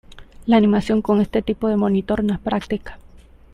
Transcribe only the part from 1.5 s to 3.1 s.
de monitor no es práctica.